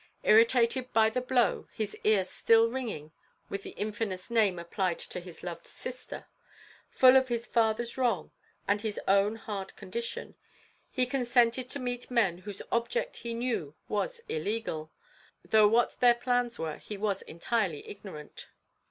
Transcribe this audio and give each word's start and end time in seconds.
Irritated 0.23 0.91
by 0.93 1.11
the 1.11 1.21
blow 1.21 1.67
his 1.71 1.95
ear 2.03 2.23
still 2.23 2.71
ringing 2.71 3.11
with 3.49 3.61
the 3.61 3.75
infamous 3.77 4.31
name 4.31 4.57
applied 4.57 4.97
to 4.97 5.19
his 5.19 5.43
loved 5.43 5.67
sister 5.67 6.25
full 6.89 7.15
of 7.15 7.27
his 7.27 7.45
father's 7.45 7.99
wrong, 7.99 8.31
and 8.67 8.81
his 8.81 8.99
own 9.07 9.35
hard 9.35 9.75
condition, 9.75 10.33
he 10.89 11.05
consented 11.05 11.69
to 11.69 11.79
meet 11.79 12.09
men 12.09 12.39
whose 12.39 12.63
object 12.71 13.17
he 13.17 13.35
knew 13.35 13.75
was 13.87 14.21
illegal; 14.27 14.91
though 15.45 15.67
what 15.67 15.91
their 15.99 16.15
plans 16.15 16.57
were 16.57 16.77
he 16.79 16.97
was 16.97 17.21
entirely 17.21 17.87
ignorant. 17.87 18.47